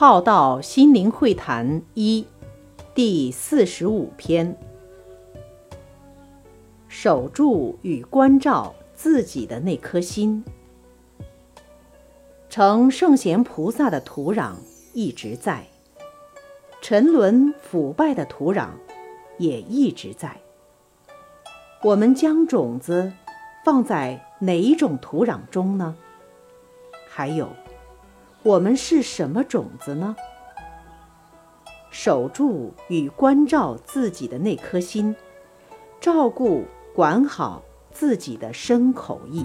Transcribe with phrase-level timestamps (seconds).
[0.00, 2.26] 浩道心灵会谈一
[2.94, 4.56] 第四十五篇：
[6.88, 10.42] 守住与关照自己的那颗心。
[12.48, 14.54] 成圣贤菩萨的土壤
[14.94, 15.66] 一直在，
[16.80, 18.68] 沉沦腐败的土壤
[19.36, 20.34] 也一直在。
[21.82, 23.12] 我们将种子
[23.66, 25.94] 放在哪一种土壤中呢？
[27.06, 27.50] 还有。
[28.42, 30.16] 我们是什么种子呢？
[31.90, 35.14] 守住与关照自己的那颗心，
[36.00, 36.64] 照顾
[36.94, 39.44] 管好自己的身口意。